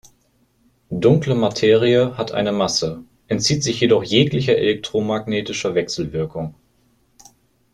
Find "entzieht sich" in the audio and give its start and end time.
3.27-3.79